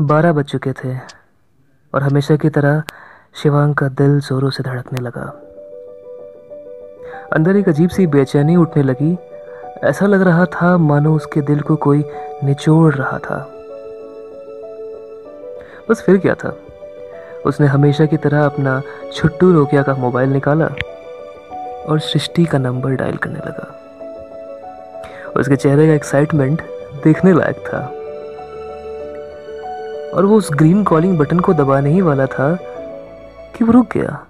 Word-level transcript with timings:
बारह 0.00 0.32
बज 0.32 0.44
चुके 0.44 0.72
थे 0.72 0.96
और 1.94 2.02
हमेशा 2.02 2.36
की 2.36 2.48
तरह 2.48 2.82
शिवांग 3.42 3.74
का 3.74 3.88
दिल 3.88 4.20
जोरों 4.20 4.50
से 4.50 4.62
धड़कने 4.62 5.00
लगा। 5.00 5.42
अंदर 7.32 7.56
एक 7.56 7.68
अजीब 7.68 7.90
सी 7.90 8.06
बेचैनी 8.06 8.56
उठने 8.56 8.82
लगी। 8.82 9.18
ऐसा 9.84 10.06
लग 10.06 10.22
रहा 10.22 10.44
था 10.44 10.78
मानो 10.78 11.16
उसके 11.16 11.40
दिल 11.40 11.60
को 11.60 11.76
कोई 11.76 12.04
निचोड़ 12.44 12.94
रहा 12.94 13.18
था। 13.18 13.50
बस 15.90 16.02
फिर 16.02 16.18
क्या 16.18 16.34
था? 16.34 16.56
उसने 17.46 17.66
हमेशा 17.66 18.06
की 18.06 18.16
तरह 18.16 18.46
अपना 18.46 18.82
छुट्टू 19.14 19.52
रोकिया 19.52 19.82
का 19.82 19.94
मोबाइल 19.94 20.28
निकाला 20.28 20.66
और 21.88 21.98
सृष्टि 21.98 22.44
का 22.44 22.58
नंबर 22.58 22.90
डायल 22.90 23.16
करने 23.16 23.38
लगा। 23.38 23.76
उसके 25.36 25.56
चेहरे 25.56 25.86
का 25.86 25.92
एक्साइटमेंट 25.92 26.62
देखने 27.04 27.32
लायक 27.32 27.56
था। 27.56 27.99
और 30.14 30.24
वो 30.24 30.36
उस 30.36 30.48
ग्रीन 30.52 30.82
कॉलिंग 30.84 31.18
बटन 31.18 31.40
को 31.40 31.52
दबाने 31.54 31.90
ही 31.90 32.00
वाला 32.00 32.26
था 32.26 32.54
कि 33.54 33.64
वो 33.64 33.72
रुक 33.72 33.92
गया। 33.92 34.26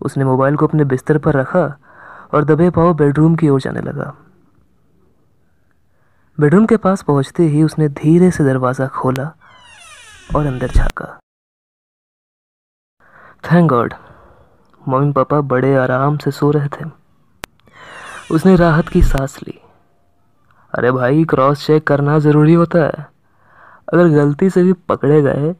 उसने 0.00 0.24
मोबाइल 0.24 0.56
को 0.56 0.66
अपने 0.66 0.84
बिस्तर 0.84 1.18
पर 1.18 1.34
रखा 1.34 1.64
और 2.34 2.44
दबे 2.44 2.70
पाओ 2.70 2.94
बेडरूम 2.94 3.34
की 3.36 3.48
ओर 3.48 3.60
जाने 3.60 3.80
लगा। 3.80 4.14
बेडरूम 6.38 6.66
के 6.66 6.76
पास 6.76 7.02
पहुँचते 7.02 7.42
ही 7.42 7.62
उसने 7.62 7.88
धीरे 7.88 8.30
से 8.30 8.44
दरवाज़ा 8.44 8.86
खोला 8.86 9.30
और 10.36 10.46
अंदर 10.46 10.70
झांका। 10.70 11.06
थैंक 13.44 13.70
गॉड 13.70 13.94
मम्मी 14.88 15.12
पापा 15.12 15.40
बड़े 15.40 15.74
आराम 15.76 16.16
से 16.16 16.30
सो 16.30 16.50
रहे 16.50 16.68
थे। 16.68 16.84
उसने 18.30 18.56
राहत 18.56 18.88
की 18.88 19.02
सांस 19.02 19.38
ली। 19.42 19.58
अरे 20.72 20.90
भाई 20.92 21.24
क्रॉस 21.24 21.66
चेक 21.66 21.86
करना 21.86 22.18
ज़रूरी 22.18 22.54
होता 22.54 22.78
है। 22.78 23.15
अगर 23.92 24.08
गलती 24.08 24.50
से 24.50 24.62
भी 24.62 24.72
पकड़े 24.72 25.22
गए 25.22 25.52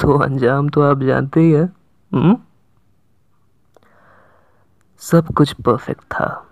तो 0.00 0.18
अंजाम 0.18 0.68
तो 0.68 0.82
आप 0.82 1.02
जानते 1.02 1.40
ही 1.40 1.52
हैं। 1.52 1.76
हम्म? 2.14 2.36
सब 4.98 5.26
कुछ 5.26 5.52
परफेक्ट 5.52 6.02
था। 6.02 6.46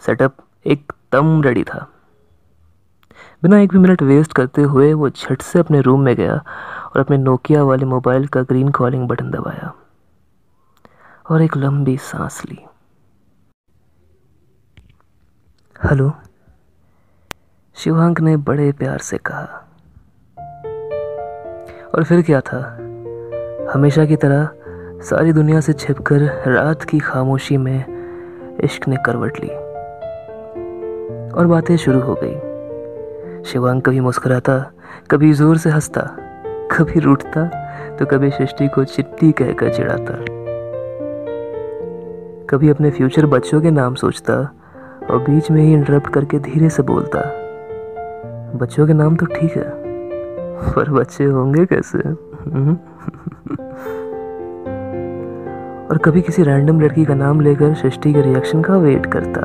सेटअप 0.00 0.36
एकदम 0.66 1.42
रेडी 1.42 1.64
था। 1.64 1.92
बिना 3.42 3.58
एक 3.58 3.72
भी 3.72 3.78
मिनट 3.78 4.02
वेस्ट 4.02 4.32
करते 4.32 4.62
हुए, 4.62 4.92
वो 4.92 5.10
झट 5.10 5.42
से 5.42 5.58
अपने 5.58 5.80
रूम 5.80 6.00
में 6.00 6.16
गया 6.16 6.34
और 6.84 7.00
अपने 7.00 7.16
नोकिया 7.16 7.62
वाले 7.62 7.84
मोबाइल 7.84 8.26
का 8.26 8.42
ग्रीन 8.42 8.68
कॉलिंग 8.68 9.08
बटन 9.08 9.30
दबाया 9.30 9.74
और 11.30 11.42
एक 11.42 11.56
लंबी 11.56 11.96
सांस 11.96 12.44
ली। 12.44 12.58
हेलो 15.84 16.12
शिवांक 17.74 18.20
ने 18.20 18.36
बड़े 18.36 18.72
प्यार 18.72 18.98
से 18.98 19.18
कहा। 19.18 19.67
और 21.98 22.04
फिर 22.04 22.20
क्या 22.22 22.40
था? 22.40 22.58
हमेशा 23.72 24.04
की 24.06 24.16
तरह 24.16 24.48
सारी 25.04 25.32
दुनिया 25.32 25.60
से 25.60 25.72
छिपकर 25.72 26.20
रात 26.46 26.82
की 26.82 26.98
खामोशी 26.98 27.56
में 27.56 28.58
इश्क 28.64 28.86
ने 28.88 28.96
करवट 29.06 29.40
ली। 29.40 29.48
और 31.30 31.46
बातें 31.46 31.76
शुरू 31.76 32.00
हो 32.00 32.14
गई। 32.22 33.42
शिवांग 33.44 33.82
कभी 33.82 34.00
मुस्कुराता, 34.00 34.58
कभी 35.10 35.32
ज़ोर 35.32 35.56
से 35.56 35.70
हंसता, 35.70 36.02
कभी 36.72 37.00
रूठता 37.00 37.44
तो 37.96 38.06
कभी 38.06 38.30
सृष्टि 38.30 38.68
को 38.68 38.84
चिट्टी 38.84 39.32
कहकर 39.32 39.74
चिढ़ाता। 39.74 40.14
कभी 42.50 42.68
अपने 42.68 42.90
फ्यूचर 42.90 43.26
बच्चों 43.26 43.60
के 43.60 43.70
नाम 43.70 43.94
सोचता 43.94 44.38
और 45.10 45.18
बीच 45.20 45.50
में 45.50 45.62
ही 45.62 45.72
इंटरप्ट 45.72 46.12
करके 46.14 46.38
धीरे 46.38 46.70
से 46.70 46.82
बोलता, 46.84 47.20
बच्चों 48.56 48.86
के 48.86 48.92
नाम 48.92 49.16
तो 49.16 49.26
ठीक 49.26 49.56
है। 49.56 49.87
पर 50.58 50.90
बच्चे 50.90 51.24
होंगे 51.24 51.66
कैसे? 51.66 51.98
हम्म? 52.50 52.74
और 55.90 55.98
कभी 55.98 56.22
किसी 56.22 56.42
रैंडम 56.42 56.80
लड़की 56.80 57.04
का 57.04 57.14
नाम 57.14 57.40
लेकर 57.40 57.74
सृष्टि 57.74 58.12
के 58.12 58.20
रिएक्शन 58.20 58.62
का 58.62 58.76
वेट 58.76 59.06
करता। 59.06 59.40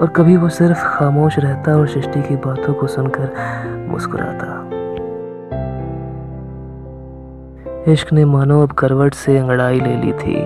और 0.00 0.08
कभी 0.16 0.36
वो 0.36 0.48
सिर्फ़ 0.48 0.84
खामोश 0.84 1.38
रहता 1.38 1.76
और 1.76 1.88
सृष्टि 1.88 2.22
की 2.22 2.36
बातों 2.36 2.74
को 2.74 2.86
सुनकर 2.86 3.32
मुस्कुराता। 3.88 4.68
इश्क 7.92 8.12
ने 8.12 8.24
मानो 8.24 8.62
अब 8.62 8.72
करवट 8.72 9.14
से 9.14 9.38
अंगड़ाई 9.38 9.80
ले 9.80 9.96
ली 9.96 10.12
थी। 10.12 10.42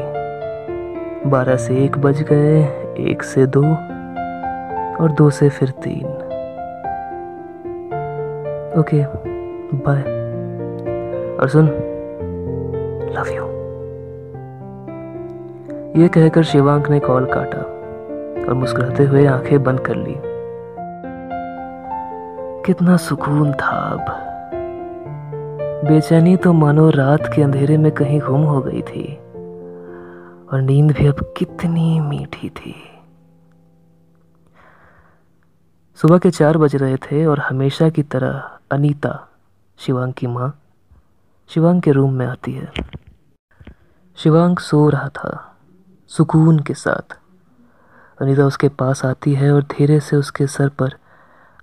बारह 1.30 1.56
से 1.56 1.76
एक 1.76 1.98
बज 1.98 2.22
गए, 2.22 2.62
एक 2.98 3.22
से 3.22 3.46
दो, 3.46 3.64
और 5.02 5.12
दो 5.12 5.30
से 5.30 5.48
फिर 5.48 5.68
तीन। 5.68 6.21
ओके 8.78 9.04
बाय 9.74 10.02
और 11.36 11.48
सुन 11.48 11.66
लव 13.12 13.28
यू 13.28 13.52
ये 16.02 16.08
कहकर 16.08 16.42
शिवांक 16.42 16.88
ने 16.88 17.00
कॉल 17.00 17.24
काटा 17.24 17.58
और 18.48 18.54
मुस्कुराते 18.54 19.04
हुए 19.04 19.26
आँखें 19.26 19.62
बंद 19.62 19.80
कर 19.80 19.94
ली। 19.96 20.14
कितना 22.66 22.96
सुकून 22.96 23.52
था 23.52 23.76
अब। 23.76 24.06
बेचैनी 25.88 26.36
तो 26.36 26.52
मानो 26.52 26.90
रात 26.90 27.32
के 27.36 27.42
अंधेरे 27.42 27.76
में 27.76 27.92
कहीं 27.92 28.20
गुम 28.20 28.42
हो 28.42 28.60
गई 28.60 28.82
थी। 28.82 29.18
और 30.52 30.60
नींद 30.60 30.92
भी 30.92 31.06
अब 31.06 31.34
कितनी 31.36 32.00
मीठी 32.00 32.48
थी। 32.48 32.74
सुबह 36.02 36.18
के 36.18 36.30
चार 36.30 36.58
बज 36.58 36.76
रहे 36.76 36.96
थे 36.96 37.26
और 37.26 37.40
हमेशा 37.40 37.88
की 37.88 38.02
तरह 38.02 38.58
अनीता, 38.70 39.28
शिवांग 39.78 40.12
की 40.12 40.26
माँ, 40.26 40.60
शिवांग 41.48 41.82
के 41.82 41.92
रूम 41.92 42.14
में 42.14 42.26
आती 42.26 42.52
है। 42.52 42.72
शिवांग 44.16 44.58
सो 44.58 44.88
रहा 44.88 45.08
था, 45.08 45.56
सुकून 46.08 46.58
के 46.58 46.74
साथ। 46.74 47.18
अनीता 48.20 48.46
उसके 48.46 48.68
पास 48.68 49.04
आती 49.04 49.34
है 49.34 49.52
और 49.52 49.62
धीरे 49.62 50.00
से 50.00 50.16
उसके 50.16 50.46
सर 50.46 50.68
पर 50.68 50.96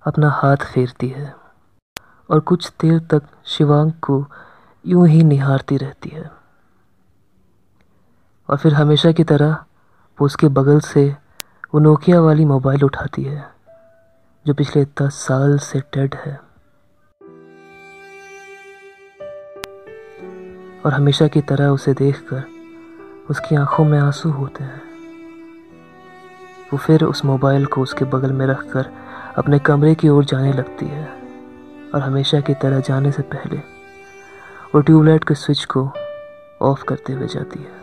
अपना 0.06 0.30
हाथ 0.30 0.56
फेरती 0.56 1.08
है 1.08 1.34
और 2.30 2.40
कुछ 2.40 2.72
देर 2.80 2.98
तक 2.98 3.22
शिवांग 3.44 3.92
को 3.92 4.26
यूँ 4.86 5.08
ही 5.08 5.22
निहारती 5.22 5.76
रहती 5.76 6.08
है। 6.08 6.30
और 8.48 8.56
फिर 8.56 8.74
हमेशा 8.74 9.12
की 9.12 9.24
तरह 9.24 9.64
वो 10.20 10.26
उसके 10.26 10.48
बगल 10.48 10.80
से 10.80 11.16
वो 11.74 11.80
नोकिया 11.80 12.20
वाली 12.20 12.44
मोबाइल 12.44 12.84
उठाती 12.84 13.22
है। 13.22 13.59
जो 14.46 14.54
पिछले 14.54 14.84
दस 14.84 15.14
साल 15.14 15.58
से 15.58 15.80
डेड 15.80 16.14
है। 16.14 16.40
और 20.86 20.92
हमेशा 20.92 21.26
की 21.26 21.40
तरह 21.40 21.68
उसे 21.68 21.94
देखकर 21.94 22.44
उसकी 23.30 23.56
आँखों 23.56 23.84
में 23.84 23.98
आँसू 23.98 24.30
होते 24.30 24.64
हैं। 24.64 24.82
वो 26.72 26.78
फिर 26.78 27.04
उस 27.04 27.24
मोबाइल 27.24 27.66
को 27.66 27.82
उसके 27.82 28.04
बगल 28.04 28.32
में 28.32 28.46
रखकर 28.46 28.90
अपने 29.36 29.58
कमरे 29.58 29.94
की 29.94 30.08
ओर 30.08 30.24
जाने 30.24 30.52
लगती 30.52 30.86
है 30.86 31.08
और 31.94 32.00
हमेशा 32.00 32.40
की 32.40 32.54
तरह 32.54 32.80
जाने 32.80 33.12
से 33.12 33.22
पहले 33.22 33.56
वो 34.74 34.80
ट्यूबलाइट 34.80 35.24
के 35.24 35.34
स्विच 35.34 35.64
को 35.64 35.90
ऑफ़ 36.62 36.84
करते 36.84 37.12
हुए 37.12 37.26
जाती 37.26 37.62
है। 37.62 37.79